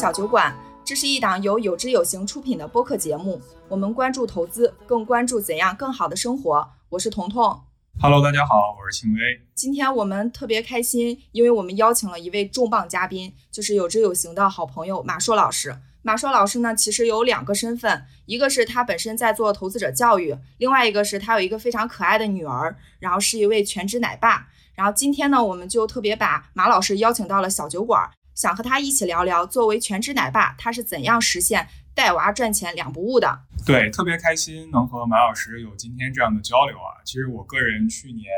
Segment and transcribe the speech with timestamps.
[0.00, 3.38] 小酒馆，这是一档由有知有行出品的播客节目。
[3.68, 6.66] 我们关注投资，更关注怎样更好的生活。
[6.88, 7.60] 我是彤彤。
[8.00, 9.20] Hello，大家好，我是庆薇。
[9.54, 15.76] 今天我们特别开心，因为我们邀请了一位重磅嘉宾，就是有知有行的好朋友马硕老师。
[16.00, 24.48] 马硕老师呢，其实有两个身份，一个是他本身在做投资者教育，另外一个是他有一个非常可爱的女儿，然后是一位全职奶爸。
[24.74, 28.08] 然后今天呢，我们就特别把马老师邀请到了小酒馆，
[28.40, 33.38] 想和他一起聊聊，作为全职奶爸，他是怎样实现带娃赚钱两不误的。
[33.66, 37.04] 对，特别开心能和马老师有今天这样的交流啊。
[37.04, 38.32] 其实我个人去年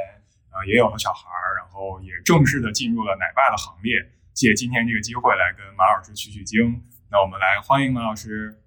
[0.51, 3.95] 呃也有了小孩儿，然后也正式的进入了奶爸的行列，
[4.34, 6.82] 借今天这个机会来跟马老师取取经。
[7.09, 8.59] 那我们来欢迎马老师，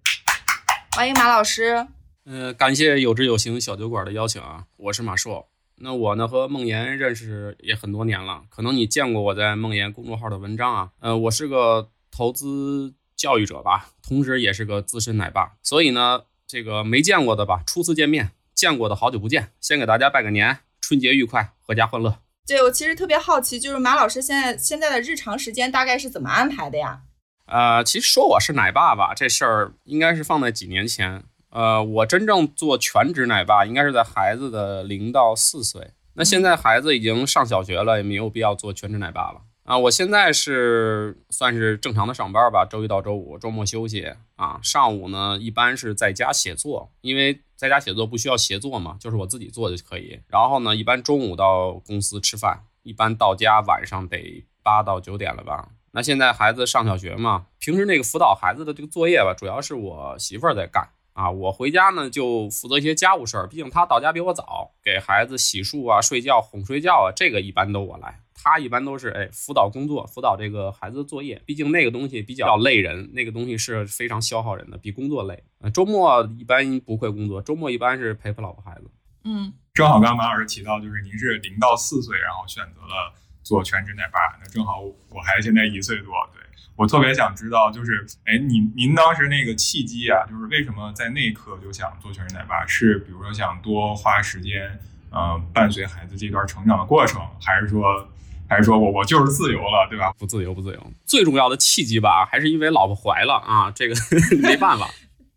[0.95, 1.85] 欢迎马老师。
[2.23, 5.49] 呃，感谢有知有行小酒馆的邀请啊，我是马硕。
[5.77, 10.91] 那我呢和梦岩认识也很多年了，可能你见过我在梦岩公众号的文章啊。
[10.99, 22.19] 呃，我是个投资教育者吧，同时也是个资深奶爸，所以呢，这个没见过的吧，初次见面；见过的好久不见，先给大家拜个年，春节愉快，阖家欢乐。
[22.47, 27.01] 对我其实特别好奇，就是马老师现在现在的日常时间大概是怎么安排的呀？
[27.47, 31.23] 呃，其实说我是奶爸吧，这事儿应该是放在几年前。
[31.55, 35.91] 呃，我真正做全职奶爸应该是在孩子的零到四岁。
[36.15, 39.77] 那现在孩子已经上小学了，也没有必要做全职奶爸了啊。
[39.77, 44.59] 我现在是算是正常的上班吧，周一到周五，周末休息啊。
[44.61, 50.19] 上午呢，一般是在家写作，因为在家写作不需要协作嘛，就是我自己做就可以。
[50.27, 55.69] 然后呢，一般中午到公司吃饭，一般到家晚上得八到九点了吧。
[55.91, 61.31] 那现在孩子上小学嘛，平时那个辅导孩子的这个作业吧，主要是我媳妇儿在干啊。
[61.31, 68.19] 我回家呢就负责一些家务事儿，毕竟他到家比我早，给孩子洗漱啊、睡觉、哄睡觉啊，这个一般都我来。
[68.35, 75.43] 他一般都是哎辅导工作，辅导这个孩子的作业，毕竟那个东西比较累人，那个东西是非常消耗人的，比工作累。
[75.73, 78.91] 周末一般不会工作，周末一般是陪陪老婆孩子。
[79.23, 83.13] 嗯，正好刚刚马老师提到，就是您是零到四岁，然后选择了。
[83.45, 86.41] 做全职奶爸，那正好我孩子现在一岁多，对
[86.75, 92.65] 我特别想知道，就是哎，您您当时那个契机啊，就是为什么在那一刻就想做全职奶爸？
[92.67, 98.07] 是比如说想多花时间，呃，伴随孩子这段成长的过程，还是说，
[98.49, 100.11] 还是说我我就是自由了，对吧？
[100.17, 103.95] 不自由不自由，最重要的契机吧，还是因为老婆怀了啊，这个
[104.43, 104.89] 没办法。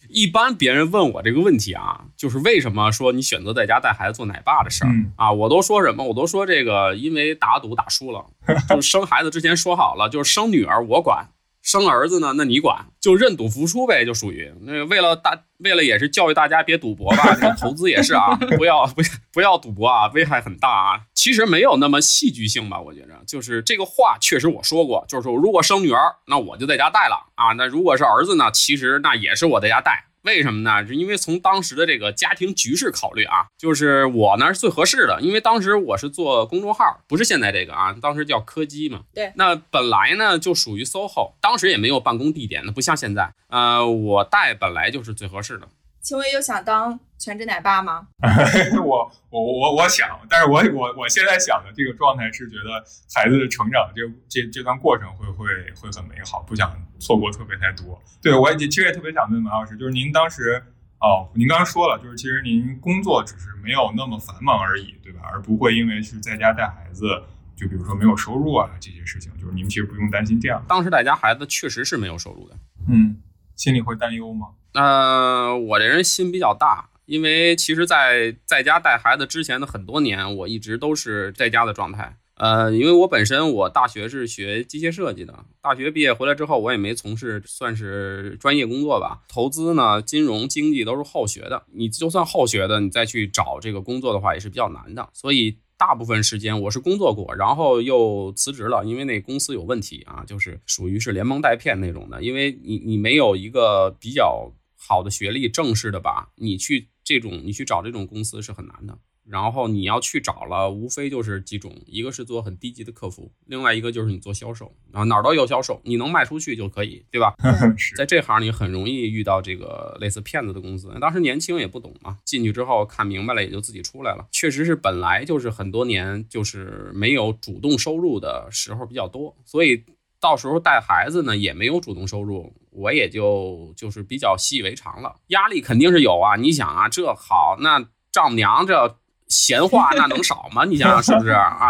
[0.08, 5.32] 一般别人问我这个问题啊，就是为什么说你选择在家带孩子做奶爸的事儿啊？
[5.32, 6.04] 我都说什么？
[6.04, 8.24] 我都说这个，因为打赌打输了，
[8.69, 11.28] 就是生孩子之前说好了，就是生女儿我管。
[11.60, 12.32] 生儿子呢？
[12.36, 17.34] 那你管，就认赌服输呗，就属于那为了大，为了也是教育大家别赌博吧。
[17.34, 19.02] 这个投资也是啊，不要不
[19.32, 21.00] 不要赌博啊，危害很大啊。
[21.28, 27.52] 其实没有那么戏剧性吧，我觉着就是这个话确实我说过，就是说如果生女儿，那我就在家带了啊。
[27.52, 30.06] 那如果是儿子呢，其实那也是我在家带。
[30.22, 30.86] 为什么呢？
[30.86, 39.02] 是因为从当时的这个家庭局势考虑啊，就是我呢是最合适的，因为当时我是做公众号，不是现在这个啊，当时叫柯基嘛。
[39.12, 39.30] 对。
[39.36, 43.34] 那本来呢就属于 SOHO，当时也没有办公地点，那不像现在。
[43.48, 45.68] 呃，我带本来就是最合适的。
[46.00, 48.09] 秦薇有想当全职奶爸吗？
[48.82, 52.82] 我我我我想，但是我我我现在想的这个状态是觉得
[53.14, 58.00] 孩子的成长这这这段过程会会会很美好，不想错过特别太多。
[58.22, 60.62] 对我其实也特别想问马老师，就是您当时
[61.00, 65.20] 哦，您刚刚说了，就是其实您工作只是没有那么繁忙而已，对吧？
[65.31, 67.06] 而不会因为是在家带孩子，
[67.54, 70.64] 就比如说没有收入啊这些事情，就是您其实不用担心这样。
[70.69, 72.56] 当时在家孩子确实是没有收入的，
[72.88, 73.20] 嗯，
[73.56, 74.48] 心里会担忧吗？
[74.78, 82.16] 呃，我这人心比较大，因为其实，在在家带孩子之前的很多年，我一直都是在家的状态。
[82.36, 89.22] 呃，因为我本身我大学是学机械设计的，大学毕业回来之后，我也没从事算是专业工作吧。
[89.28, 95.08] 投资呢，金融经济都是后学的，你就算后学的，你再去找这个工作的话，也是比较难的。
[95.12, 95.58] 所以。
[95.81, 102.20] 大部分时间我是工作过，然后又辞职了，因为那公司有问题啊，就是属于是连蒙带骗那种的。
[102.20, 104.50] 因为你你没有一个比较
[104.88, 108.99] 好的学历，正式的吧，你去这种你去找这种公司是很难的。
[109.31, 117.35] 然后你要去找了，无非就是几种，一个是做很低级的客服，另外一个就是你做销售啊，哪儿都有销售，你能卖出去就可以，对吧？
[117.94, 120.91] 在这行你很容易遇到这个类似骗子的公司。
[120.99, 124.26] 当时年轻也不懂嘛，进去之后看明白了也就自己出来了。
[124.32, 129.84] 确实是本来就是很多年就是没有主动收入的时候比较多，所以
[130.20, 135.17] 到时候带孩子呢也没有主动收入，我也就就是比较习以为常了。
[135.29, 138.99] 压力肯定是有啊，你想啊，这好那丈母娘这。
[139.31, 140.65] 闲话那能少吗？
[140.65, 141.69] 你想想是不是啊？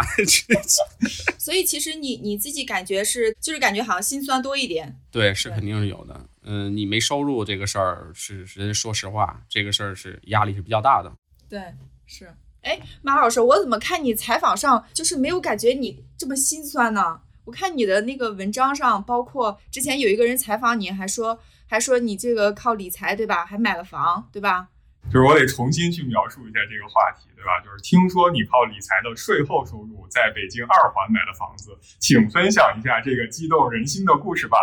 [1.40, 4.96] 所以其实你你自己感觉是，就是感觉好像心酸多一点。
[5.10, 6.24] 对，是肯定是有的。
[6.44, 11.12] 嗯，你没收入这个事儿是是，说实话，这个事儿是压力是比较大的。
[11.48, 11.60] 对，
[12.06, 12.32] 是。
[12.62, 17.22] 哎，马老师，我怎么看你采访上就是没有感觉你这么心酸呢？
[17.48, 23.46] 我看你的那个文章上，包括之前有一个人采访你，还说还说你这个靠理财对吧？
[23.46, 24.68] 还买了房对吧？
[25.10, 27.58] 就是我得重新去描述一下这个话题对吧？
[27.64, 34.58] 就是听说你靠理财的税后收入在北京二环买了房子，请分享一下这个激动人心的故事吧。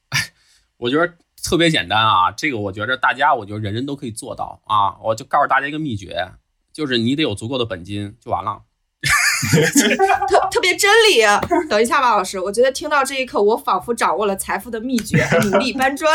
[0.78, 1.14] 我觉得
[1.44, 4.96] 特别简单啊，这个我觉得大家，我觉得人人都可以做到啊。
[5.02, 6.32] 我就告诉大家一个秘诀，
[6.72, 8.62] 就是你得有足够的本金就完了。
[10.28, 11.22] 特特别真理。
[11.68, 16.12] 等一下吧，老师，我觉得听到这一刻，我仿佛掌握了财富的秘诀，努力搬砖，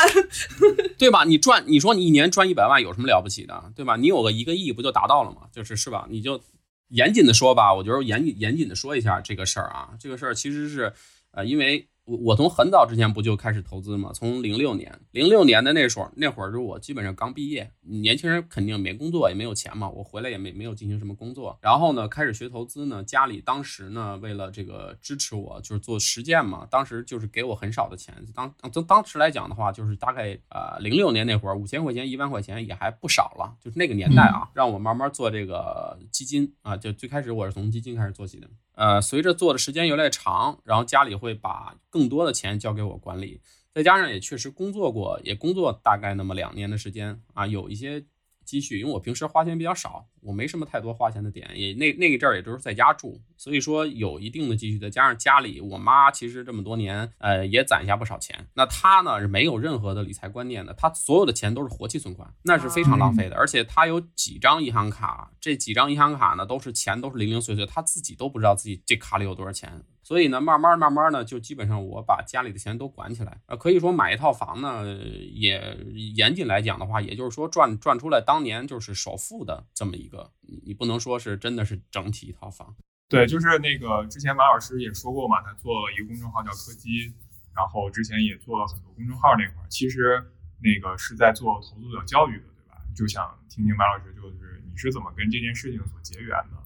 [0.98, 1.24] 对吧？
[1.24, 3.96] 你赚，你说你一年赚一百万有什么了不起的，对吧？
[3.96, 5.42] 你有个一个亿不就达到了吗？
[5.52, 6.08] 就是是吧？
[6.10, 6.42] 你就
[6.90, 10.94] 严谨的说吧，我觉得严严谨的说一下这个事儿啊，这个事儿其实是
[11.32, 11.88] 呃，因为。
[12.06, 14.12] 我我从很早之前不就开始投资吗？
[14.14, 19.90] 从零六年，零六年的那时候，那会儿是我基本上刚毕业，年轻人肯定没工作，也没有钱嘛。
[19.90, 23.02] 我回来也没没有进行什么工作，然后呢，开始学投资呢。
[23.04, 26.68] 家里当时呢，为了这个支持我，就是做实践嘛。
[26.70, 33.56] 当时就是给我很少的钱，当从当时来讲的话，就是大概呃零六年那会儿，五千块钱、一万块钱也还不少了。
[33.62, 38.50] 就是那个年代啊，让我慢慢做这个基金啊，就最开始我是从基金开始做起的。
[38.76, 43.42] 呃，随着做的时间越来越长，然后家里会把更多的钱交给我管理，
[43.74, 48.06] 再加上也确实工作过，也工作大概那么两年的时间啊，有一些。
[48.46, 58.48] 积蓄，因为我平时花钱比较少，我没什么太多花钱的点，也那那一阵儿也都是在家住，所以说有一定的积蓄，再加上家里我妈其实这么多年，呃，也攒下不少钱。
[58.54, 63.36] 那她呢是没有任何的理财观念的，她所有的钱都是活期存款，那是非常浪费的。
[63.36, 69.84] 而且她有几张银行卡，这几张银行卡呢都是钱都是零零碎碎，她自己都不知道自己这卡里有多少钱。
[70.04, 73.42] 所以呢，慢慢慢慢呢，就基本上我把家里的钱都管起来。
[73.46, 74.86] 呃，可以说买一套房呢，
[75.34, 75.78] 也
[76.16, 80.30] 严谨来讲的话，也就是说赚赚出来当年就是首付的这么一个，
[80.66, 82.76] 你不能说是真的是整体一套房。
[83.08, 87.14] 对，就是那个之前马老师也说过嘛，他做一个公众号叫柯基，
[87.56, 90.22] 然后之前也做了很多公众号那块儿，其实
[90.60, 92.82] 那个是在做投资者教育的，对吧？
[92.94, 96.58] 就想听听马老师，就是你是怎么跟这件事情所结缘的？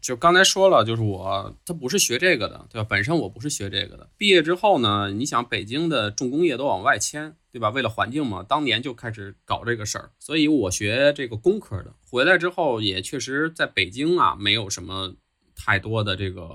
[0.00, 2.86] 就刚才说了，就是我他不是学这个的，对吧？
[2.88, 4.08] 本身我不是学这个的。
[4.16, 7.70] 毕业之后呢，你想北京的重工业都往外迁，对吧？
[7.70, 10.10] 为了环境嘛，当年就开始搞这个事儿。
[10.18, 15.14] 所以我学这个工科的，回来之后也确实在北京啊，没有什么
[15.54, 16.48] 太多的这个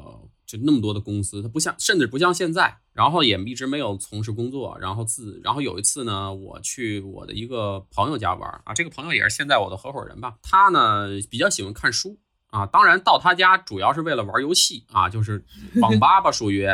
[0.45, 2.77] 就那么多的公司，它不像，甚至不像现在。
[2.93, 4.77] 然后也一直没有从事工作。
[4.79, 10.35] 然后自然后有一次呢，我去我的一个朋友家玩啊，这个朋友也是现在我的合伙人吧。
[10.41, 12.17] 他呢比较喜欢看书。
[12.55, 15.43] 啊，当然到他家主要是为了玩游戏啊，就是
[15.81, 16.65] 网吧吧，属于。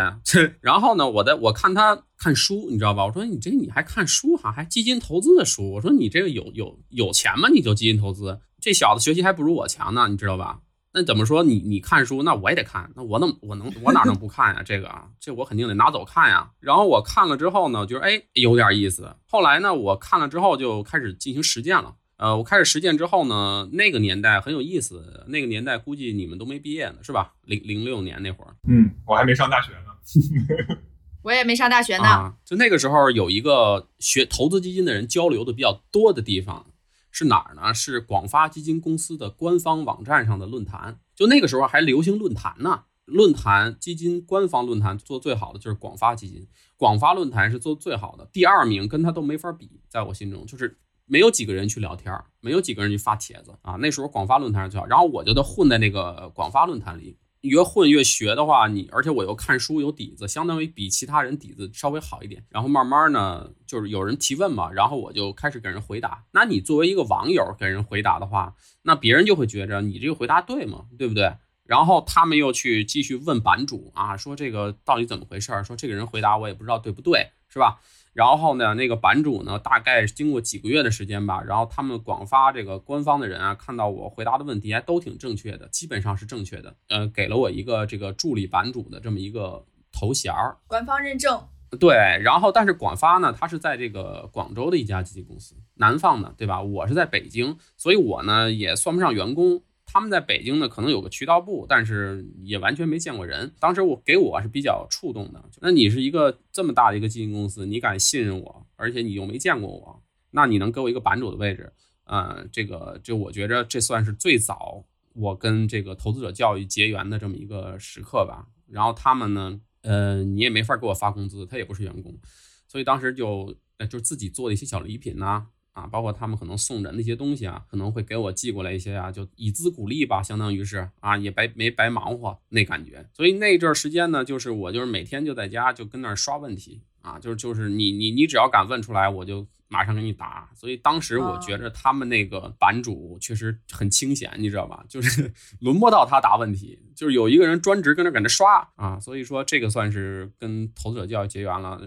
[0.59, 3.03] 然后呢，我在我看他看书，你知道吧？
[3.03, 5.71] 我说你这你还看书哈，还基金投资的书。
[5.71, 7.49] 我说你这个有有有钱吗？
[7.49, 8.39] 你就基金投资？
[8.59, 10.59] 这小子学习还不如我强呢，你知道吧？
[10.93, 14.61] 那怎么说你你看书，那我也得看，那我能我能我哪能不看呀？
[14.61, 16.51] 这个啊，这我肯定得拿走看呀。
[16.59, 19.15] 然后我看了之后呢，就是哎有点意思。
[19.25, 21.95] 后来呢，我看了之后就开始进行实践了。
[22.21, 25.25] 呃，我开始实践之后呢，那个年代很有意思。
[25.29, 27.33] 那个年代估计你们都没毕业呢，是吧？
[27.45, 30.77] 零零六年那会儿，嗯，我还没上大学呢。
[31.23, 32.35] 我也没上大学呢。
[32.45, 36.67] 就那个时候有一个学投资基金的人交流的比较多的地方
[37.09, 37.73] 是哪儿呢？
[37.73, 40.99] 是广发基金公司的官方网站上的论坛。
[41.15, 46.47] 就那个时候还流行论坛呢，论坛基金官方论坛做最好的就是广发基金，
[46.77, 50.77] 广发论坛是做最好的，第二名跟他都没法比，在我心中就是。
[51.11, 53.73] 没有几个人去聊天没有几个人去发帖子啊。
[53.73, 62.41] 那时候广发论坛上最好，然后我就得混在那个广发论坛里，越混越学的话，你而且我又看书有底子，相当于比其他人底子稍微好一点。
[62.47, 66.23] 然后慢慢呢，就是有人提问嘛，然后我就开始给人回答。
[66.31, 70.85] 那你作为一个网友给人回答的话，那别人就会觉着你这个回答对吗？
[70.97, 71.35] 对不对？
[71.65, 75.51] 然后他们又去继续问版主啊，说这个到底怎么回事？
[75.65, 77.79] 说这个人回答我也不知道对不对，是吧？
[78.13, 91.47] 然后呢，那个版主呢，大概经过几个月的时间吧，然后他们广发这个官方的人啊，看到我回答的问题还都挺正确的，基本上是正确的，呃，给了我一个这个助理版主的这么一个头衔儿，官方认证。
[91.79, 96.61] 对，然后但是广发呢，它是在这个广州的一家基金公司，南方的，对吧？
[96.61, 99.61] 我是在北京，所以我呢也算不上员工。
[99.93, 103.51] 他们在北京呢，可能有个渠道部，但是也完全没见过人。
[103.59, 105.43] 当时我给我是比较触动的。
[105.59, 111.73] 那你是一个这么大的一个基金公司，你敢信任我，而且你又没见过我，那你能给我一个版主的位置？
[112.05, 118.47] 呃，这个就我觉着这算是最早我跟这个投资者教育结缘的这么一个时刻吧。
[118.67, 122.17] 然后他们呢，呃，你也没法给我发工资，他也不是员工，
[122.65, 123.53] 所以当时就
[123.89, 133.07] 就自己做了一些小礼品呐，啊包括他们可能送的那些东西啊，可能会给我寄过来一些啊，就以资鼓励吧，相当于是啊，也白没白忙活那感觉。
[133.13, 139.47] 所以那阵时间呢，就是我就是每天就在家就跟那儿刷问题啊，就是就是你你你只要敢问出来，我就。
[139.71, 144.83] 马上给你答，所以当时我觉着他们那个版主确实很清闲，你知道吧？
[144.89, 148.99] 就是轮不到他答问题，就是有一个人专职跟那搁那刷啊。
[148.99, 151.81] 所以说这个算是跟投资者教育结缘了。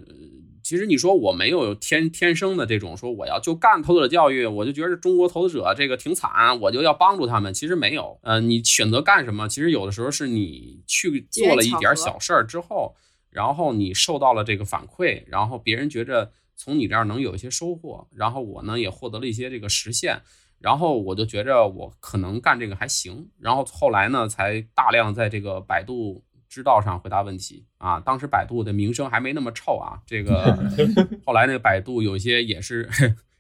[0.62, 7.52] 其实你说我没有天天生的这种说我要就干投资者教育，我就觉得中国投资者这个挺惨，我就要帮助他们。
[7.52, 12.96] 其实没有，呃，你选择干什么，其实有的时候是你去做了一点小事儿之后，
[13.28, 16.32] 然后你受到了这个反馈，然后别人觉着。
[16.56, 20.20] 从你这儿能有一些收获，然后我呢也获得了一些这个实现，
[20.58, 28.00] 然后我就觉着我可能干这个还行，然后后来呢才大量在这个百度知道上回答问题啊。
[28.00, 30.56] 当时百度的名声还没那么臭啊，这个
[31.26, 32.88] 后来那个百度有些也是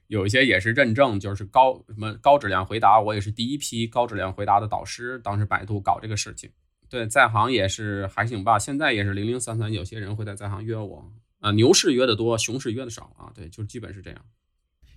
[0.08, 5.18] 有一些也是认证，就是高什么高质量回答，我也是第一批高质量回答的导师。
[5.20, 6.50] 当时百度搞这个事情，
[6.90, 11.10] 对在行也是还行吧，现在也是零零散散有些人会在在行约我。
[11.44, 14.18] 啊，牛市约的多，熊市约的少啊，对，就基本是这样。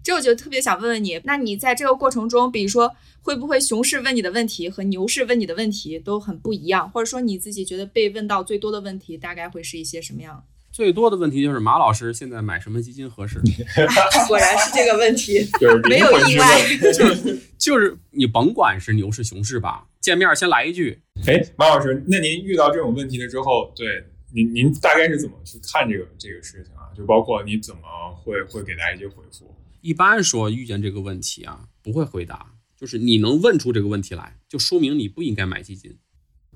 [0.02, 10.46] 这我就特别想问问你，那你在这个过程中，比如说会不会熊市问你的问题和牛市问你的问题都很不一样，或者说你自己觉得被问到最多的问题大概会是一些什么样？
[10.72, 13.42] 最多的问题就是马老师现在买什么基金合适？
[14.30, 24.06] 果然是这个问题， 就是没有意外， 就是就是你甭管是牛市熊市吧，见面先来一句，哎，马老师，那您遇到这种问题了之后，对。
[24.38, 26.94] 您您大概是怎么去看这个这个事情啊？
[26.96, 27.82] 就包括你怎么
[28.14, 29.52] 会会给大家一些回复？
[29.82, 35.98] 一般说遇见这个问题啊，不会回答，就是你能问出这个问题来，就说明你不应该买基金。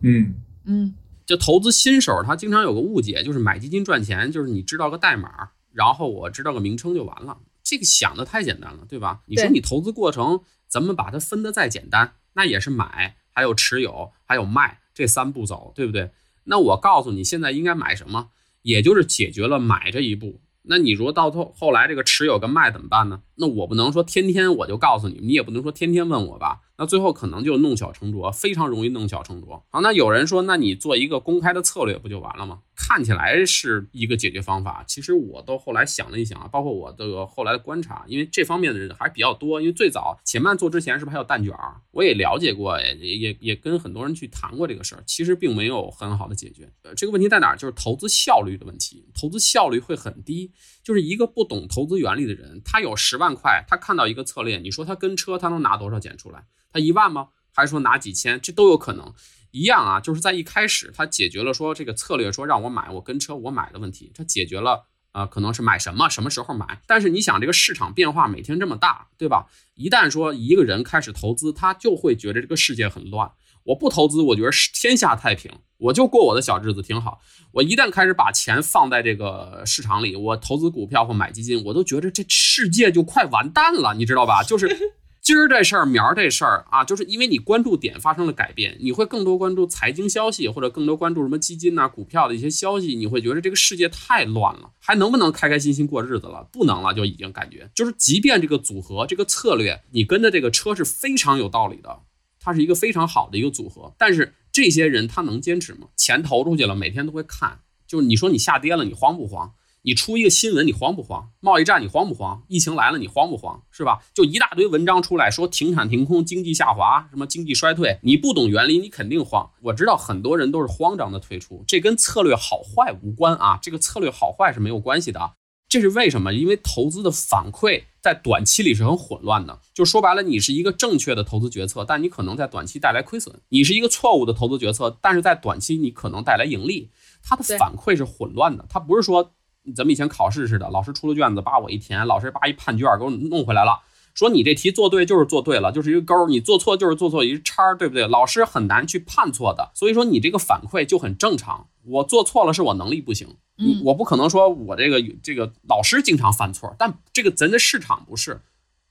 [0.03, 0.35] 嗯
[0.65, 0.93] 嗯，
[1.25, 7.39] 就投资新手他经常有个误解，就是买基金赚钱，就是你知道个代码，然后我知道个名称就完了。
[7.63, 9.23] 这个想的太简单了，对吧？
[9.25, 12.13] 你说你投资过程咱们把它分的再简单？
[12.33, 16.11] 那也是买，还有持有，还有卖这三步走，对不对？
[16.45, 18.29] 那我告诉你，现在应该买什么，
[18.61, 20.39] 也就是解决了买这一步。
[20.63, 23.21] 那你如果到后后来这个持有跟卖怎么办呢？
[23.35, 26.59] 那我不能说天天我就告诉你，你也不能说天天问我吧。
[26.77, 29.65] 那最后可能就弄巧成拙，非常容易弄巧成拙。
[29.69, 32.59] 好，那有人说，那你做一个公开的策略不就完了吗？
[32.75, 39.61] 看起来是一个解决方法，其实我都后来想了一想啊，包括我的后来的观察，因为这方面的人还是比较多。
[39.61, 41.75] 因为最早且慢做之前，是不是还有蛋卷儿？
[41.91, 46.71] 我也了解过，也也也跟很多人去谈过这个事儿，其实并没有很好的解决。
[46.83, 47.57] 呃，这个问题在哪儿？
[47.57, 50.51] 就是投资效率的问题，投资效率会很低。
[50.83, 56.45] 就是一个不懂投资原理的人，他有十万块，他看到一个策略，你说他跟车，他能拿多少钱出来？
[56.73, 57.27] 他一万吗？
[57.53, 58.39] 还是说拿几千？
[58.41, 59.13] 这都有可能。
[59.51, 66.81] 一样啊，就是在一开始，他解决了说这个策略，说让我买，我跟车我买的问题，他解决了啊，可能是买什么，什么时候买。
[66.87, 69.47] 但是你想，这个市场变化每天这么大，对吧？
[69.75, 73.29] 一旦说一个人开始投资，他就会觉得这个世界很乱。
[73.63, 77.19] 我不投资，我觉得天下太平，我就过我的小日子挺好。
[77.51, 84.41] 我一旦开始把钱放在这个市场里，我投资股票或买基金，我都觉得这世界就快完蛋了，你知道吧？
[84.41, 85.00] 就是。
[85.21, 96.49] 今儿这事儿，明儿这事儿啊，就是因为你关注点发生了改变，你会更多关注财经消息，或者更多关注什么基金呐、股票的一些消息，你会觉得这个世界太乱了，还能不能开开心心过日子了？
[96.51, 101.99] 不能了，就已经感觉就是，即便这个组合、这个策略，你跟着这个车是非常有道理的，
[102.39, 105.89] 它是一个非常好的一个组合，但是这些人他能坚持吗？
[105.95, 109.53] 钱投出去了，每天都会看，就是你说你下跌了，你慌不慌？
[109.83, 111.31] 你出一个新闻，你慌不慌？
[111.39, 112.43] 贸易战你慌不慌？
[112.47, 113.63] 疫情来了你慌不慌？
[113.71, 114.03] 是吧？
[114.13, 119.49] 就一大堆文章出来说停产停工、经济下滑、什么经济衰退，你不懂原理，你肯定慌。
[119.61, 125.33] 我知道很多人都是慌张的退出，这跟策略好坏无关啊，这个策略好坏是没有关系的啊。
[125.67, 126.31] 这是为什么？
[126.33, 129.61] 因为投资的反馈在短期里是很混乱的。
[129.73, 136.91] 就说白了，你是一个正确的投资决策，但你可能在短期带来亏损；你是一个错误的投资决策，但是在短期你可能带来盈利。
[137.23, 139.31] 它的反馈是混乱的，它不是说。
[139.75, 143.81] 咱们以前考试似的，老师出了卷子，叭我一填，老师叭一判卷给我弄回来了，
[144.15, 148.07] 说你这题做对就是做对了，就是一个勾；你做错就是做错一个叉，对不对？
[148.07, 151.67] 老师很难去判错的，所以说你这个反馈就很正常。
[151.85, 153.27] 我做错了是我能力不行，
[153.57, 158.41] 嗯，我不可能说我这个这个老师经常犯错，但这个咱的市场不是，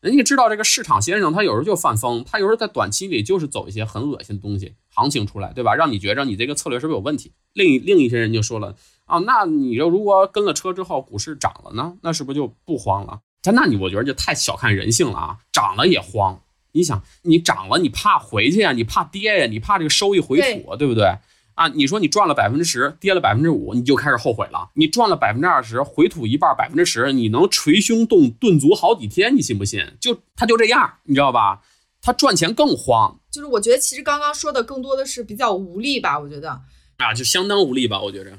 [0.01, 5.75] 人家知道这个市场先生他有时候就犯疯，他有时候在短期里就是走一些很恶心的东西，行情出来，对吧？
[5.75, 7.33] 让你觉着你这个策略是不是有问题？
[7.53, 8.77] 另一另一些人就说了。
[9.11, 13.21] 啊，那你就如果跟了车之后股市涨了呢，那是不是就不慌了？
[13.43, 15.39] 他那你我觉得就太小看人性了啊！
[15.51, 16.41] 涨了也慌，
[16.73, 18.73] 你想，你涨了，你怕回去呀？
[18.73, 19.47] 你怕跌呀？
[19.47, 21.17] 你怕这个收益回吐，对不对？
[21.55, 24.71] 啊，你说你赚了百分之十，跌了百分之五，你就开始后悔了。
[24.75, 29.85] 你赚了百分之二十，回吐一半百分之十，你能捶胸顿顿足好几天，你信不信？
[29.99, 31.63] 就他就这样，你知道吧？
[32.01, 33.19] 他赚钱更慌。
[33.31, 36.61] 就是我觉得其实刚刚说的更多的是比较无力吧，我觉得
[36.99, 38.39] 啊，就相当无力吧，我觉着。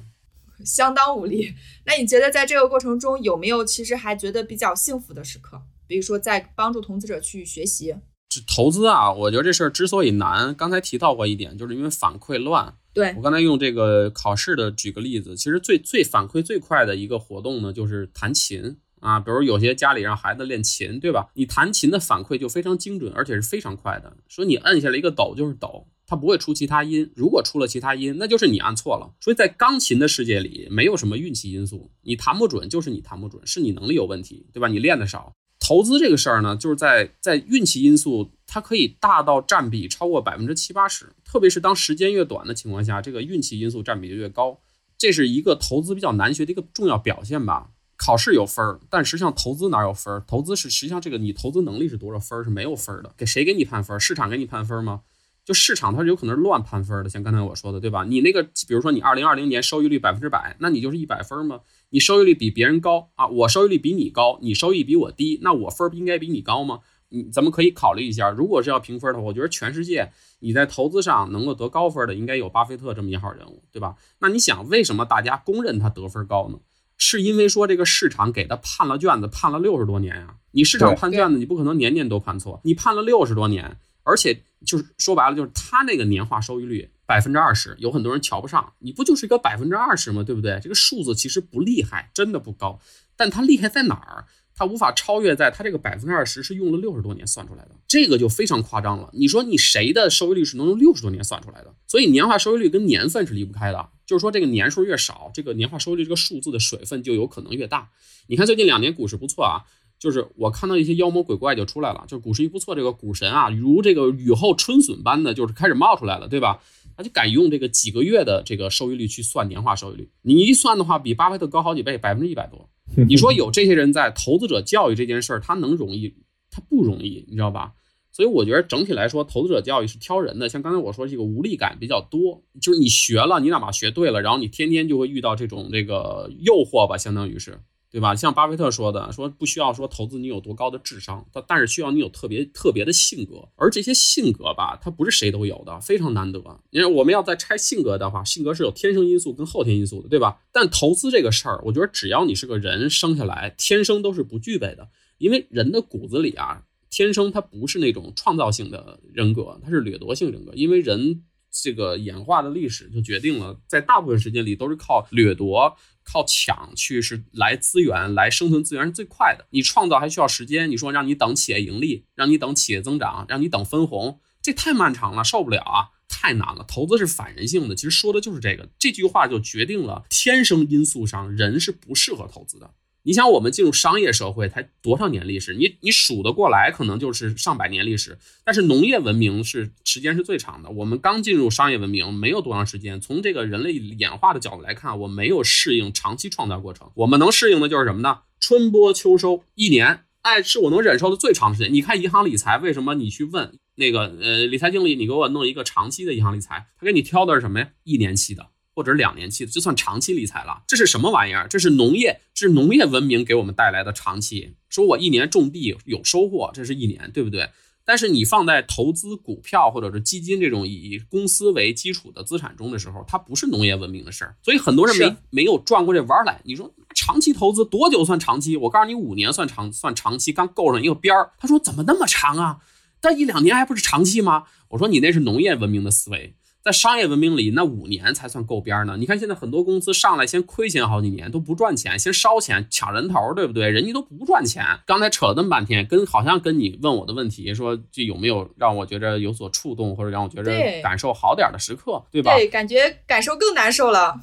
[0.66, 1.54] 相当无力。
[1.86, 5.62] 那你觉得在这个过程中有没有其实还觉得比较幸福的时刻？
[5.88, 7.96] 比如说在帮助投资者去学习。
[8.30, 12.76] 这投资啊，我觉得这事儿之所以难，刚才提到过一点，就是因为反馈乱。
[12.94, 19.20] 对我刚才用这个考试的举个例子，其实最最反馈最快的一个活动呢，就是弹琴啊。
[19.20, 21.30] 比如有些家里让孩子练琴，对吧？
[21.34, 24.16] 你弹琴的反馈就非常精准，而且是非常快的。
[24.30, 25.88] 说你摁下来一个抖就是抖。
[26.12, 29.14] 它不会出其他音，如果出了其他音，那就是你按错了。
[29.22, 34.68] 所以在钢琴的世界里，没有什么运气因素，你弹不准就是你弹不准，是你能力有问题，对吧？
[34.68, 35.32] 你练的少。
[35.58, 44.60] 投资这个事儿呢，就是在在运气因素，它可以大到占比超过百分之七八十，特别是当时间越短的情况下，这个运气因素占比就越高。
[44.98, 47.70] 这是一个投资比较难学的一个重要表现吧。
[47.96, 50.22] 考试有分儿，但实际上投资哪有分儿？
[50.28, 54.00] 投资是实际上这个你投资能力是多少分儿是没有分儿的，给谁给你判分儿？
[54.00, 55.04] 市场给你判分儿吗？
[55.44, 58.04] 就市场它是有可能是乱判分的，像刚才我说的，对吧？
[58.04, 61.62] 你那个，比如说你二零二零年收益率百分之百，那你就是一百分吗？
[61.90, 66.82] 你收益率比别人高啊，我收益率比你高，你收益比我低，那我分不应该比你高吗？
[67.10, 73.96] 你咱们可以考虑一下，如果是要评分的话，我觉得全世界你在投资上能够得高分的，应该有巴菲特这么一号人物，对吧？
[74.20, 76.60] 那你想，为什么大家公认他得分高呢？
[76.98, 80.36] 是因为说这个市场给他判了卷子，判了六十多年呀。
[80.52, 84.44] 你市场判卷子，你不可能年年都判错，你判了六十多年，而且。
[84.66, 88.74] 就是说白了，就是他那个年化收益率百分之二十，有很多人瞧不上。
[88.80, 90.24] 你不就是一个百分之二十吗？
[90.24, 90.60] 对不对？
[90.62, 92.80] 这个数字其实不厉害，真的不高。
[93.16, 94.26] 但它厉害在哪儿？
[94.54, 99.10] 它无法超越，在它这个百分之二十是用了六十多年算出来的，这个就非常夸张了。
[99.14, 101.74] 你说你谁的收益率是能用六十多年算出来的？
[101.88, 103.90] 所以年化收益率跟年份是离不开的。
[104.06, 107.90] 就是说这个年数越少，这个年化收益率这个数字的水分就有可能越大。
[108.28, 109.64] 你看最近两年股市不错啊。
[110.02, 116.60] 就是我看到一些妖魔鬼怪就出来了，就是股市一不错，这个股神啊，如这个雨后春笋般的，就是开始冒出来了，对吧？
[116.98, 122.68] 他就敢用这个几个月的这个收益率去算年化收益率，你一算的话，比巴菲特高好几倍，百分之一百多。
[123.08, 126.16] 你说有这些人在投资者教育这件事儿，他能容易？
[126.50, 127.74] 他不容易，你知道吧？
[128.12, 130.50] 所以我觉得整体来说，投资者教育是挑人的。
[130.50, 137.60] 像刚才我说，这个无力感比较多，就是你学了，你哪怕学对了，然后你天天就会遇到这种这个诱惑吧，相当于是。
[137.92, 138.16] 对吧？
[138.16, 146.42] 像巴菲特说的，说不需要说投资你有多高的智商，但但是需要你有特别特别的性格，而这些性格吧，它不是谁都有的，非常难得。
[146.70, 150.40] 因为我们要再拆性格的话，性格是有天生因素跟后天因素的，对吧？
[150.54, 165.76] 但投资这个事儿，我觉得只要你是个人生下来，天生都是不具备的，因为人的骨子里啊，天生他不是那种创造性的人格，他是掠夺性人格，因为人这个演化的历史就决定了，在大部分时间里都是靠掠夺。
[166.04, 170.70] 靠抢去是来资源来生存资源是最快的，你创造还需要时间。
[170.70, 176.66] 你说让你等企业盈利，让你等企业增长，让你等分红，这太漫长了，受不了啊，太难了。
[176.68, 178.70] 投资是反人性的，其实说的就是这个。
[178.78, 182.72] 这句话就决定了天生因素上人是不适合投资的。
[183.04, 185.56] 你想，我们进入商业社会才多少年历史？
[185.56, 188.20] 你你数得过来，可能就是上百年历史。
[188.44, 190.70] 但是农业文明是时间是最长的。
[190.70, 193.02] 我们刚进入商业文明，没有多长时间。
[193.02, 196.92] 从这个人类演化的角度来看，我没有适应长期创造过程。
[196.94, 198.20] 我们能适应的就是什么呢？
[198.40, 201.74] 春播秋收，一年，哎，是我能忍受的最长时间。
[201.74, 207.70] 你看银行理财，为什么你去问那个呃理财经理，你给我弄一个长期的银行理财，他给你挑的是什么呀？
[207.84, 208.51] 一年期的。
[208.74, 210.64] 或者两年期的，就算长期理财了。
[210.68, 211.48] 这是什么玩意儿？
[211.48, 214.56] 这是农业，是农业文明给我们带来的长期。
[214.70, 217.50] 说我一年种地有收获，这是一年，对不对？
[217.84, 224.36] 但是你放在投资股票或者是基金这种以公司为基础的资产中的时候，它不是农业文明的事儿。
[224.44, 226.40] 所以很多人没没有转过这弯来。
[226.46, 228.56] 你说长期投资多久算长期？
[228.56, 231.32] 我告诉你，五年算长算长期，刚够上一个边儿。
[231.40, 232.60] 他说怎么那么长啊？
[233.02, 234.44] 但一两年还不是长期吗？
[234.70, 236.36] 我说你那是农业文明的思维。
[236.64, 238.96] 在商业文明里，那五年才算够边呢。
[238.98, 243.68] 你看现在很多公司上来先亏钱好几年都不赚钱，先烧钱抢人头，对不对？
[243.70, 244.64] 人家都不赚钱。
[244.86, 250.52] 刚才扯了那么半天，跟好像跟你问我的问题说，这有没有让我觉着有所触动，或者让我觉着
[250.84, 252.36] 感受好点的时刻，对吧？
[252.36, 254.20] 对，感觉感受更难受了。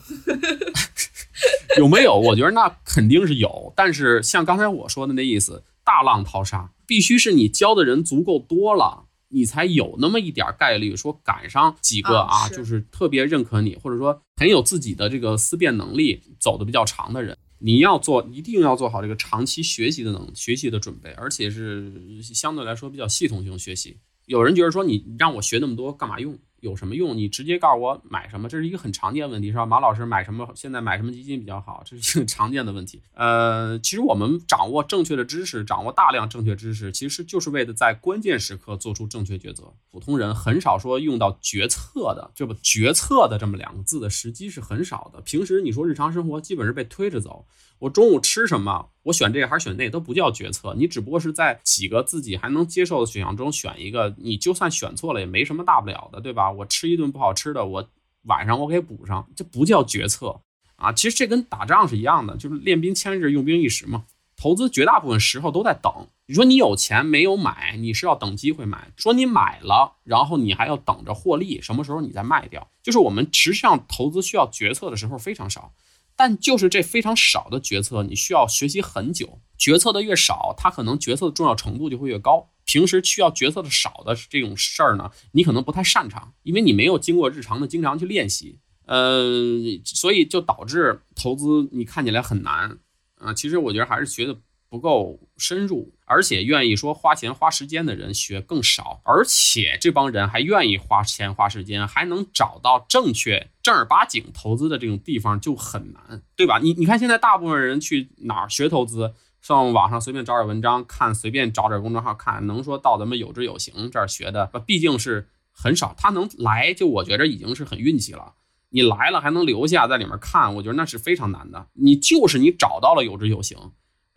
[1.76, 2.16] 有没有？
[2.16, 3.72] 我觉得那肯定是有。
[3.74, 9.06] 但是像刚才我说的那意思，大浪淘沙，必须是你教的人足够多了。
[9.28, 17.36] 你才有那么一点概率说赶上几个啊，就是特别认可你，或者说很有自己的这个思辨能力，走的比较长的人。
[17.60, 23.98] 你要做，一定要做好这个长期学习的能学习的准备，而且是相对来说比较系统性学习。
[24.26, 26.38] 有人觉得说你让我学那么多干嘛用？
[26.60, 27.16] 有什么用？
[27.16, 29.66] 你直接告诉我买什么，这是一个很常见的问题，是吧？
[29.66, 30.50] 马老师买什么？
[30.54, 31.82] 现在买什么基金比较好？
[31.84, 33.00] 这是一个常见的问题。
[33.14, 39.72] 呃，其实我们掌握正确的知识，掌握大量正确知识，其实就是为了在关键时刻做出正确抉择。
[39.90, 45.20] 普通人很少说用到决策的这不决策的这么两个字的时机是很少的。
[45.20, 47.46] 平时你说日常生活基本是被推着走。
[47.78, 48.88] 我中午吃什么？
[49.04, 54.14] 我选这个还是选那都不叫决策，你只不过是在几个自己还能接受的选项中选一个。
[54.18, 56.50] 你就算选错了也没什么大不了的，对吧？
[56.50, 57.88] 我吃一顿不好吃的，我
[58.24, 60.40] 晚上我给补上，这不叫决策
[60.76, 60.92] 啊。
[60.92, 64.04] 其实这跟打仗是一样的，就是练兵千日，用兵一时嘛。
[64.40, 65.92] 投资绝大部分时候都在等。
[66.26, 68.92] 你说你有钱没有买，你是要等机会买。
[68.96, 72.70] 说你买了，然后你还要等着获利，什么时候你再卖掉？
[72.82, 75.72] 就是我们实际上投资需要决策的时候非常少。
[76.14, 79.38] 但就是这非常少的决策，你需要学习很久。
[79.56, 82.50] 决策的越少，它可能决策的重要程度就会越高。
[82.64, 88.58] 平时需要决策的少的这种事儿呢，你可能不太擅长，因为你没有经过日常的经常去练习。
[88.86, 89.44] 呃，
[89.84, 92.78] 所以就导致投资你看起来很难
[93.20, 93.34] 啊。
[93.34, 94.36] 其实我觉得还是学的。
[94.70, 106.58] 不够深入，而且愿意说花钱花时间的人学更少，而且这帮人还愿意花钱花时间，还能找到正确正儿八经投资的这种地方就很难，对吧？
[106.58, 109.14] 你你看现在大部分人去哪儿学投资？
[109.40, 115.94] 上网上随便找点文章看，随便找点公众号看，能说到咱们有知有行这儿学的，毕竟是很少。
[115.96, 118.34] 他能来，就我觉得已经是很运气了。
[118.70, 121.68] 你来了还能留下在里面看，我觉得那是非常难的。
[121.72, 123.56] 你就是你找到了有知有行。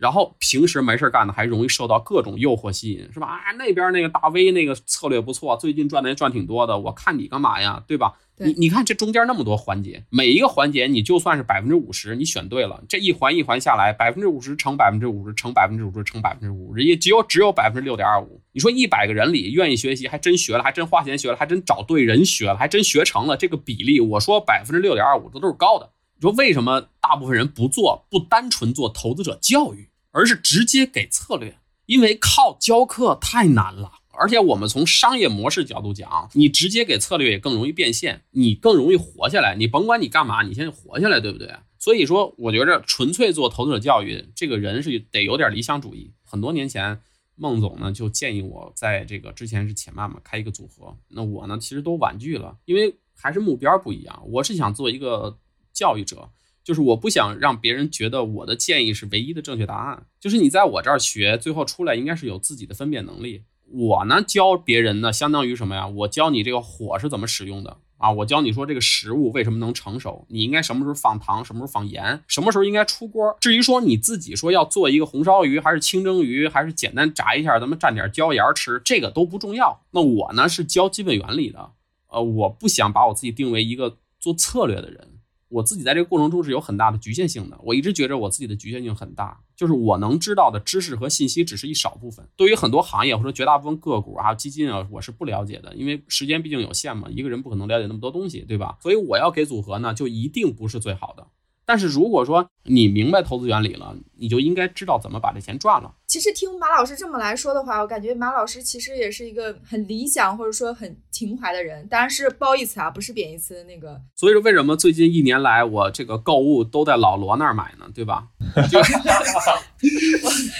[0.02, 3.28] 然后平时没事干的还容易受到各种诱惑吸引，是吧？
[3.28, 7.80] 啊，那边那个大 V 那个策略不错，最近赚的也赚挺多的，我看你干嘛呀？
[7.86, 8.14] 对吧？
[8.36, 18.40] 你你看这中间那么多环节，每一个环节你就算是百分之五十，你选对了，这一环一环下来，百分之五十乘百分之五十乘百分之五十乘百分之五十，也只有只有百分之六点二五。
[18.50, 25.92] 你说一百个人里愿意学习，还真学了，还真花钱学了，还真找对人学了，还真学成了，这个比例，我说百分之六点二五这都是高的。
[26.16, 29.88] 你说为什么大部分人不做，不单纯做投资者教育？
[30.12, 33.90] 而是直接给策略，因为靠教课太难了。
[34.14, 39.56] 而且我们从商业模式角度讲，你直接给策略也更容易变现，你更容易活下来。
[39.56, 41.56] 你甭管你干嘛，你先活下来，对不对？
[41.78, 46.12] 所以说，我觉着纯粹做投资者教育，这个人是得有点理想主义。
[46.24, 47.00] 很多年前，
[47.34, 50.94] 孟总呢就建议我在这个之前是且慢嘛开一个组合。
[51.08, 54.22] 那我呢其实都婉拒了，因为还是目标不一样。
[54.28, 55.38] 我是想做一个
[55.72, 56.30] 教育者。
[56.64, 60.06] 就是我不想让别人觉得我的建议是唯一的正确答案。
[60.20, 63.42] 就是你在我这儿学，最后出来应该是有自己的分辨能力。
[63.74, 65.86] 我呢教别人呢，相当于什么呀？
[65.86, 68.10] 我教你这个火是怎么使用的啊？
[68.10, 73.34] 我教你说这个食物为什么能成熟，你应该什么时候放糖，什么时候放盐，什么时候应该出锅。
[73.40, 79.80] 至于说你自己说要做一个红烧鱼，还是清蒸鱼，还是简单炸一下，咱们蘸点椒盐吃，这个都不重要。
[79.92, 81.70] 那我呢是教基本原理的，
[82.08, 85.11] 呃，我不想把我自己定为一个做策略的人。
[85.52, 92.26] 我自己在这个过程中是有很大的局限性的，我一直觉着我自己的局限性很大，就是我能知道的知识和信息只是一少部分。
[92.36, 98.78] 对于很多行业或者绝大部分个股啊、基金啊，我是不了解的，因为时间毕竟有限嘛，一个人不可能了解那么多东西，对吧？
[98.80, 101.26] 所以我要给组合呢，就一定不是最好的。
[101.64, 105.94] 但是如果说你明白投资原理了，你就应该知道怎么把这钱赚了。
[106.12, 113.98] 其实听马老师这么来说的话，我感觉马老师其实也是一个很理想或者说很情怀的人，当然是褒义词啊，不是贬义词的那个。
[114.14, 117.86] 所以说，为什么最近一年来我这个购物都在老罗那儿买呢？
[117.94, 118.28] 对吧？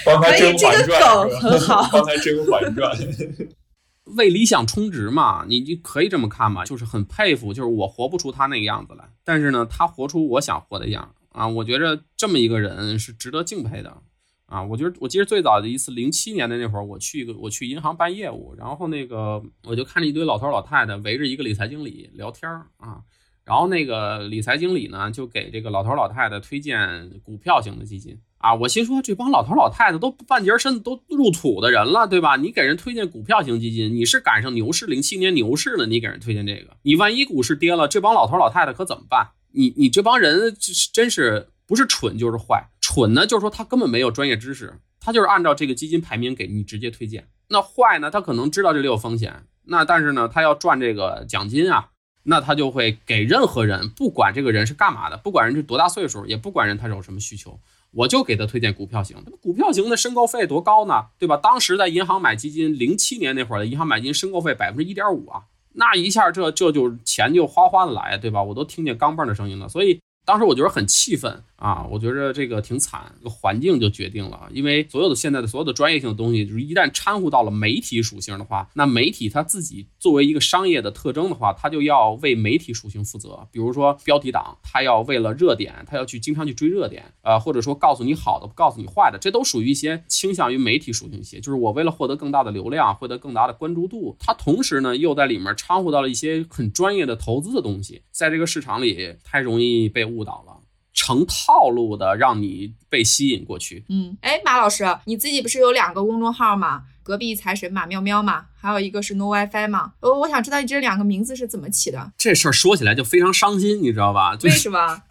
[0.07, 1.87] 帮他甄嬛传，很好。
[1.93, 2.99] 帮他甄嬛传。
[4.17, 13.95] 为理想充值嘛，你就可以这么看嘛，就是很佩服，就是我活不出他那个样子来，但是呢，他活出我想活的样啊，我觉着这么一个人是值得敬佩的
[14.53, 14.63] 啊。
[14.63, 23.01] 我觉得我记得最早的一次零七年的那会儿，我去一个我去银行办业务，然后那个我就看着一堆老头老太太围着一个理财经理聊天啊，
[23.45, 28.19] 然后那个理财经理呢就给这个老头老太太推荐股票型的基金。
[28.39, 32.35] 啊，我心说这帮老头老太太都半截身子都入土的人了，对吧？
[32.35, 39.29] 你给人推荐股票型基金，你是赶上牛市零七年牛市了，你给人推荐这个，你万一股市跌了，这帮老头老太太可怎么办？
[39.53, 40.53] 你你这帮人
[40.93, 47.27] 真是不是蠢就是坏，蠢呢就是说他根本没有专业知识，他就是按照这个基金排名给你直接推荐。
[47.49, 51.89] 那坏呢，他可能知道这里有风险，那但是呢，他要赚这个奖金啊，
[52.25, 57.59] 那他就会给任何人，不管这个人是干嘛的，不管人是多大岁数，也不管人他有什么需求。
[57.93, 61.07] 我就给他推荐股票型，股票型的申购费多高呢？
[61.19, 61.39] 对吧？
[61.39, 68.43] 当时在银行买基金，零七年那会儿的银行买基金申购费百分之一点五啊，那一下这这就钱就哗哗的来，对吧？
[68.43, 69.67] 我都听见钢镚的声音了。
[69.67, 83.49] 所以当时我觉得很气愤啊，我觉得这个挺惨，这个环境就决定了，因为所有的现在的所有的专业性的东西，就是一旦掺和到了媒体属性的话，那媒体它自己作为一个商业的特征的话，它就要为媒体属性负责。
[83.51, 100.12] 比如说标题党，它要为了热点，它要去经常去追热点，呃，或者说告诉你好的，不告诉你坏的，这都属于一些倾向于媒体属性一些，就是我为了获得更大的流量，获得更大的关注度，它同时呢又在里面掺和到了一些很专业的投资的东西，在这个市场里太容易被。
[100.15, 100.61] 误导了，
[100.93, 103.85] 成套路的让你被吸引过去。
[103.89, 106.85] 嗯，哎，马老师，你自己不是有两个公众号吗？
[107.03, 109.95] 隔壁财神马喵喵嘛，还有一个是 No WiFi 嘛。
[110.01, 112.13] 呃，我想知道你这两个名字是怎么起的？
[112.17, 114.39] 这事儿说起来就非常伤心，你知道吧？
[114.45, 115.03] 为什么？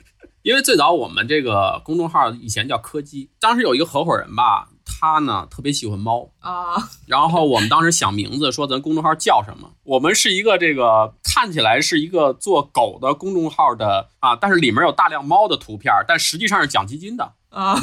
[0.44, 4.70] 因为最早我们这个公众号以前叫柯基，当时有一个合伙人吧。
[5.02, 6.76] 他呢特别喜欢猫啊，
[7.08, 9.68] 然后我们当时想名字，说咱公众号叫什么？
[9.84, 17.76] 我们是一个这个看起来是一个做狗的公众号的啊，但是里面有大量猫的图片，但实际上是讲基金的啊。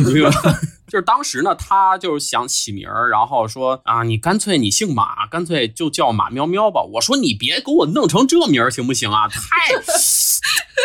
[0.89, 6.83] 就是当时呢，他就是想起名儿，然后说啊，你干脆你姓马，干脆就叫马喵喵吧。
[6.95, 9.29] 我说你别给我弄成这名儿行不行啊？
[9.29, 9.75] 太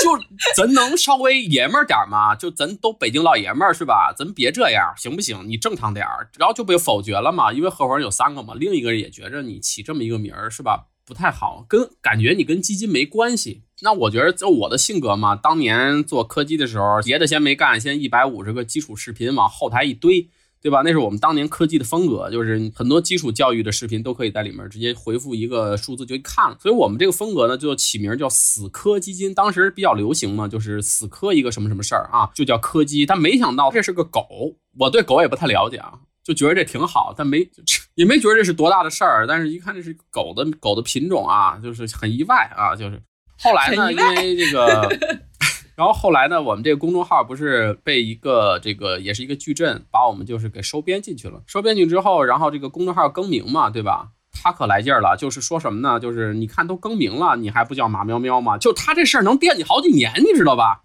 [0.04, 0.20] 就
[0.56, 2.36] 咱能稍微爷们儿点吗？
[2.36, 4.13] 就咱都北京老爷们儿是吧？
[4.18, 5.48] 咱别这样行不行？
[5.48, 6.30] 你正常点儿。
[6.38, 10.88] 然后就被否决了嘛，因为合伙人有三个嘛，另一个人也觉着你起这么一个名儿是吧？
[11.06, 13.63] 不太好，跟感觉你跟基金没关系。
[13.84, 20.30] 那我觉得就我的性格嘛，当年做科技的时候，别的先没干，先一百五十个基础视频往后台一堆，
[20.62, 20.82] 对吧？
[20.86, 26.58] 那是我们当年科技的风格，就是很多基础教育的视频都可以在里面直接回复一个数字就看了。
[26.62, 29.34] 所以我们这个风格呢，就起名叫“死磕基金”。
[29.36, 33.06] 当时比较流行嘛，就是死磕一个什么什么事儿啊，就叫柯基。
[33.06, 36.00] 但没想到这是个狗，我对狗也不太了解啊。
[36.24, 37.46] 就觉得这挺好，但没
[37.96, 39.28] 也没觉得这是多大的事儿。
[39.28, 42.74] 但是一看这是狗的狗的品种啊，就是很意外啊。
[42.74, 43.02] 就是
[43.44, 44.90] 后来呢，因为这个，
[45.76, 51.42] 然后后来呢，我们这个公众号不是被一个这个也是一个矩阵把我们就是给收编进去了。
[51.46, 54.10] 收编进去之后，然后这个公众号更名嘛，对吧？
[54.32, 56.00] 他可来劲儿了，就是说什么呢？
[56.00, 58.58] 就是你看都更名了，你还不叫马喵喵吗？
[58.58, 60.84] 就他这事儿能惦记好几年，你知道吧？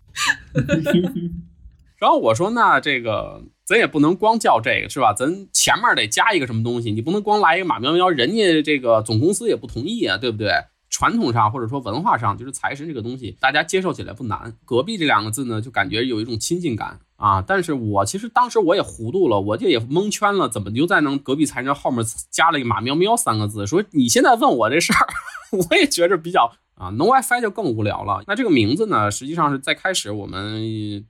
[1.99, 3.42] 然后我说那这个。
[3.68, 5.12] 咱也不能光叫这个是吧？
[5.12, 10.49] 咱前面得加一个什么东西，你不能光来一个马喵喵，人家这个总公司也不同意啊，对不对？
[10.90, 14.55] 传统上或者说文化上，就是财神这个东西，大家接受起来不难。
[14.64, 17.42] 隔壁这两个字呢，就感觉有一种亲近感啊。
[17.42, 23.66] 但是我其实当时我也糊涂了，我就也蒙圈了，怎么就在能隔壁财神后面加了一个马喵喵三个字？
[23.66, 25.07] 说你现在问我这事儿，
[25.70, 28.22] 我也觉着比较啊，No WiFi 就更无聊了。
[28.27, 30.62] 那这个名字呢，实际上是在开始我们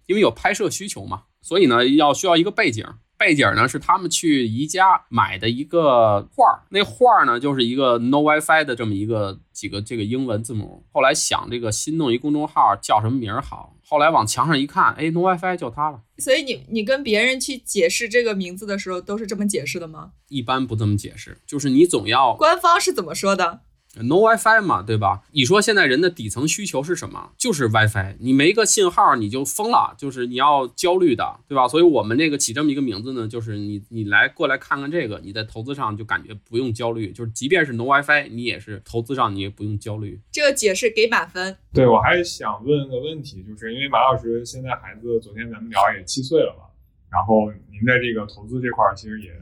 [0.07, 1.23] 因为有拍摄需求嘛。
[1.41, 2.85] 所以呢，要需要一个背景，
[3.19, 10.85] 背景呢是他们去宜家买的一个画儿，那画儿呢就是一个 No WiFi 的这么一个几个这个英文字母。
[10.93, 16.03] 后来想这个新弄一公众号叫什么名儿好，后来往墙上一看，哎，No WiFi 就它了。
[16.19, 20.13] 所以你你跟别人去解释这个名字的时候，都是这么解释的吗？
[20.29, 23.61] 一般不这么解释，就是你总要官方是怎么说的
[23.95, 25.23] ？No WiFi 嘛，对吧？
[25.33, 27.33] 你说现在人的底层需求是什么？
[27.37, 28.17] 就是 WiFi。
[28.21, 31.67] 你没个信号你就疯了，就是你要焦虑的，对吧？
[31.67, 40.21] 所以我们这个起这么一个名字呢，就是你你来过来看看这个，你在投资上就感觉不用焦虑，就是即便是 No WiFi，你也是投资上你也不用焦虑。
[40.31, 41.57] 这个解释给满分。
[41.73, 46.67] 对我还想问个问题，就是因为马老师现在孩子昨天咱们聊也七岁了嘛，
[47.11, 49.33] 然后您在这个投资这块其实也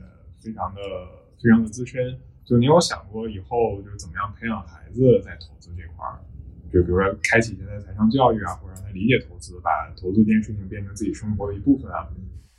[0.41, 0.81] 非常的
[1.43, 2.19] 非常的资深。
[2.47, 6.23] 就你有想过以后就是怎么样培养孩子在投资这块儿，
[6.73, 12.07] 就比如说开启现在财商教育啊，或者让他理解投资，把投资这件事情变成自己生活的一部分啊。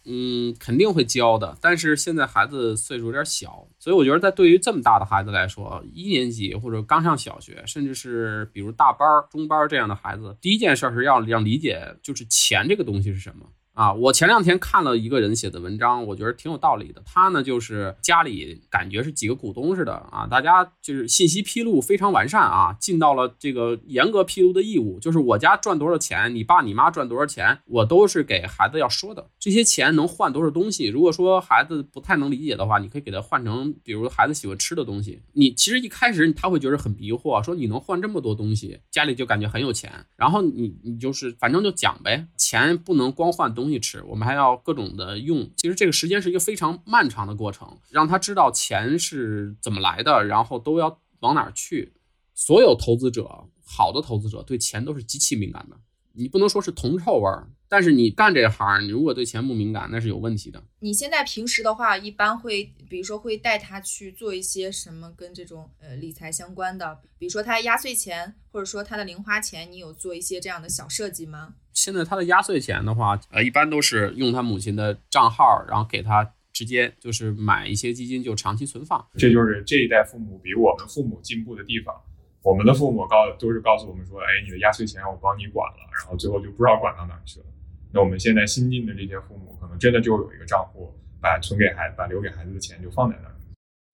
[0.09, 13.45] 嗯，肯定会教的，但是现在孩子岁数有点小，所以我觉得在对于这么大的孩子来说，一年级或者刚上小学，甚至是比如大班、中班这样的孩子，第一件事是要让理解就是钱这个东西是什么。
[13.77, 17.03] 啊，我前两天看了一个人写的文章，我觉得挺有道理的。
[17.05, 24.99] 他呢，就是家里感觉是几个股东似的啊，大家就是信息披露非常完善啊，尽到了这个严格披露的义务。
[24.99, 29.29] 就是我家赚多少钱，你爸你妈赚多少钱，我都是给孩子要说的。
[29.39, 30.87] 这些钱能换多少东西？
[30.87, 35.21] 如果说孩子不太能理解的话，你可以给他换成，比如孩子喜欢吃的东西。
[35.33, 39.91] 你其实一开始他会觉得很迷惑，说你能换这么多东西，家里就感觉很有钱。
[40.15, 43.66] 然后你你就是反正就讲呗，钱不能光换东。
[43.67, 45.51] 东西吃，我们还要各种的用。
[45.57, 51.93] 其实这个时间是一个非常漫长的过程，让他知道钱是怎么来的，然后都要往哪儿去。
[52.33, 55.77] 所有投资者，好的投资者对钱都是极其敏感的。
[56.13, 60.63] 你不能说是铜臭味儿，但是你干这行，你如果对钱不敏感，那是有问题的。
[60.79, 71.53] 你现在平时的话，一般会，比如说会带他去做一些什么跟这种呃理财相关的，比如说他压岁钱，或者说他的零花钱，你有做一些这样的小设计吗？
[71.77, 79.05] 现在他的压岁钱的话，呃，一般都是用他母亲的账号，然后给他直接就是买一些基金，就长期存放。
[79.13, 81.93] 这就是这一代父母比我们父母进步的地方。
[82.41, 87.45] 我们的父母告都是告诉我们说，哎，你的压岁钱我帮你管了，然后最后就不知道管到哪去了。
[87.93, 93.36] 那我们现在新进的这些父母，可能真的就有一个账户，把存给孩子、把留给孩子的钱就放在那儿。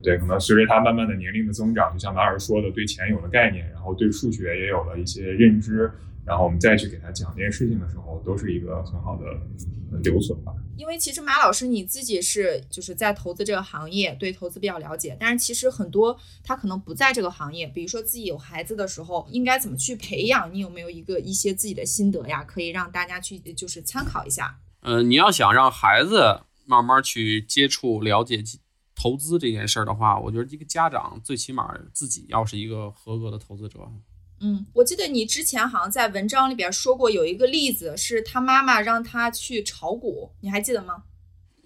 [0.02, 5.92] 对，可能随着他慢慢的年龄的增长，就像马老师说的，对钱有了概念，然后对数学也有了一些认知。
[6.26, 9.26] 然后我们再去给他讲这件事情的时候，都是一个很好的
[10.04, 10.54] 留存吧。
[10.78, 15.18] 因为其实马老师你自己是就是在投资这个行业，对投资比较了解。
[15.20, 20.54] 但是其实很多他可能不在这个行业，比如说自己有孩子的时候，应该怎么去培养？
[20.54, 22.42] 你有没有一个一些自己的心得呀？
[22.46, 24.60] 可以让大家去就是参考一下。
[24.82, 28.42] 嗯，你要想让孩子慢慢去接触了解
[28.96, 33.80] 投资这件事儿的话，我觉得一个家长最起码自己要是一个合格的投资者。
[34.40, 41.04] 嗯，我记得你之前好像在文章里边说过，有一个例子是他妈妈让他去炒股，你还记得吗？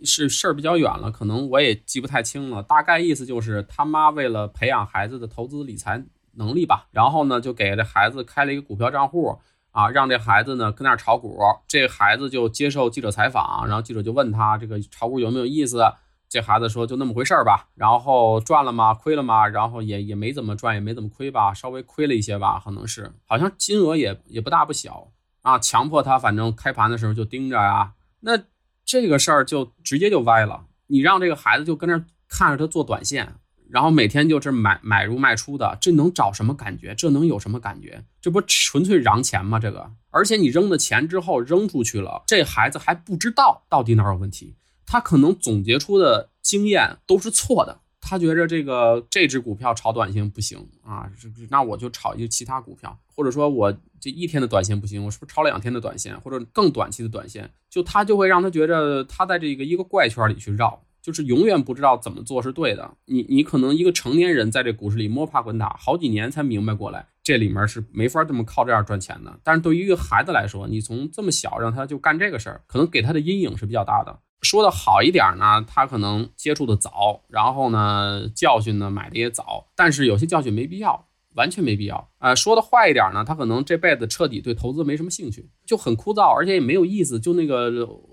[0.03, 2.61] 是事儿比较远了，可能我也记不太清了。
[2.61, 9.39] 大概意思就是他妈为了培养孩子的投资理财能力吧，然后呢就给这孩子开了一个股票账户
[9.71, 11.39] 啊，让这孩子呢跟那儿炒股。
[11.67, 15.81] 这孩子就接受记者采访，然后记者就问他这个炒股有没有意思。
[16.29, 18.93] 这孩子说就那么回事儿吧，然后赚了吗？
[18.93, 19.47] 亏了吗？
[19.47, 25.11] 然后也也没怎么赚，也没怎么亏吧，稍微亏了一些吧，可能是，好像金额也也不大不小
[25.41, 25.57] 啊。
[25.57, 28.37] 强迫他，反正开盘的时候就盯着啊，那
[28.83, 30.65] 这个事儿就直接就歪了。
[30.87, 33.35] 你让这个孩子就跟那看着他做短线，
[33.69, 36.93] 然后每天就是买买入卖出的，这能找什么感觉？
[36.93, 38.03] 这能有什么感觉？
[38.19, 39.59] 这不纯粹嚷钱吗？
[39.59, 44.55] 这个，而且你扔的钱之后扔出去了，这孩子还不知道到底哪有问题。
[44.87, 51.11] 他可能总结出的经验都是错的，他觉着这个这只股票炒短线不行啊，
[51.49, 57.51] 那我就炒一个其他股票，或者说我这一天的短线不行，我是不是炒两天的短线或者更短期的短线？
[57.69, 62.95] 就他就会让他觉着他在这个一个怪圈里去绕，就是永远不知道怎么做是对的。
[63.05, 69.37] 你你可能一个成年人在这股市里摸爬滚打好几年才明白过来，这里面是没法这么靠这样赚钱的。
[69.43, 74.19] 但是对于一个孩子来说，你从这么小让他就干这个事儿，可能给他的阴影是比较大的。
[74.41, 82.09] 说的好一点呢，他可能接触的早，然后呢教训呢买的也早，但是有些教训没必要，完全没必要。
[82.19, 87.69] 呃，说的坏一点呢，他可能这辈子彻底对投资没什么兴趣，就很枯燥，而且也没有意思，就那个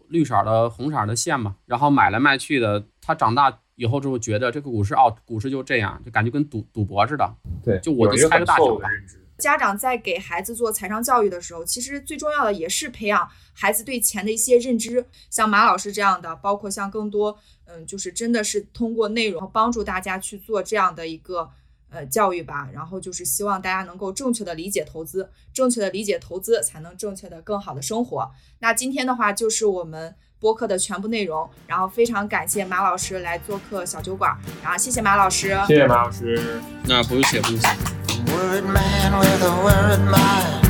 [0.09, 2.85] 绿色的、红色的线嘛，然后买来卖去的。
[3.07, 7.35] 他长大以后之后觉得这个股市哦，股市就这样，就感觉跟赌赌博似的。
[7.63, 8.89] 对，就我就猜个大小吧。
[9.39, 15.05] 家长在给孩子做财商教育的时候，其实最重要的也是培养孩子对钱的一些认知。
[15.29, 21.51] 像马老师这样的，包括像更多，嗯，就是真的是通过内容帮助大家去做这样的一个
[21.91, 22.69] 呃教育吧。
[22.73, 28.31] 然后就是希望大家能够正确的理解投资，正确的理解投资，才能正确的更好的生活。
[28.61, 31.51] 那今天的话就是我们播客的全部内容。
[31.67, 34.39] 然后非常感谢马老师来做客小酒馆。
[34.63, 36.61] 然后谢谢马老师，谢谢马老师。
[36.85, 38.14] 那不用谢，不用谢。
[38.35, 40.63] Worried man with a worried mind.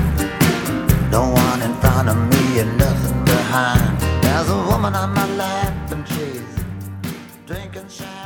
[1.10, 4.00] No one in front of me and nothing behind.
[4.22, 6.52] There's a woman on my lap and she's
[7.46, 8.23] drinking champagne.